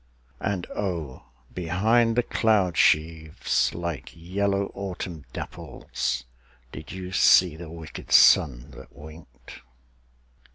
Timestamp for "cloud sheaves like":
2.23-4.11